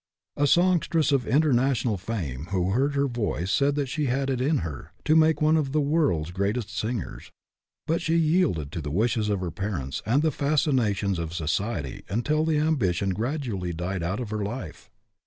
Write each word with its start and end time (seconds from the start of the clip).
A 0.35 0.47
songstress 0.47 1.11
of 1.11 1.27
international 1.27 1.95
fame 1.95 2.45
who 2.49 2.71
heard 2.71 2.95
her 2.95 3.05
voice 3.05 3.51
said 3.51 3.75
that 3.75 3.85
she 3.85 4.07
had 4.07 4.31
it 4.31 4.41
in 4.41 4.59
her 4.65 4.93
to 5.05 5.15
make 5.15 5.43
one 5.43 5.55
of 5.55 5.73
the 5.73 5.79
world's 5.79 6.31
greatest 6.31 6.75
singers. 6.75 7.29
But 7.85 8.01
she 8.01 8.15
yielded 8.15 8.71
to 8.71 8.81
the 8.81 8.89
wishes 8.89 9.29
of 9.29 9.41
her 9.41 9.51
parents 9.51 10.01
and 10.03 10.23
the 10.23 10.31
fascinations 10.31 11.19
of 11.19 11.35
society 11.35 12.01
until 12.09 12.45
the 12.45 12.57
ambition 12.57 13.11
gradually 13.11 13.73
died 13.73 14.01
out 14.01 14.19
of 14.19 14.31
her 14.31 14.43
life. 14.43 14.89